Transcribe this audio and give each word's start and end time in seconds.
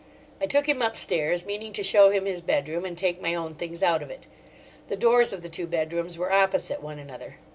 I 0.41 0.47
took 0.47 0.67
him 0.67 0.81
upstairs, 0.81 1.45
meaning 1.45 1.73
to 1.73 1.83
show 1.83 2.09
him 2.09 2.25
his 2.25 2.41
bedroom 2.41 2.85
and 2.85 2.97
take 2.97 3.21
my 3.21 3.35
own 3.35 3.53
things 3.53 3.83
out 3.83 4.01
of 4.01 4.09
it. 4.09 4.25
The 4.87 4.95
doors 4.95 5.31
of 5.31 5.43
the 5.43 5.47
two 5.49 5.67
bedrooms 5.67 6.17
were 6.17 6.31
opposite 6.33 6.81
one 6.81 6.97
another. 6.97 7.35